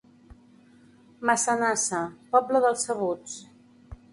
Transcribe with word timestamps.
Massanassa, 1.29 1.99
poble 2.37 2.63
dels 2.65 2.87
sabuts. 2.89 3.37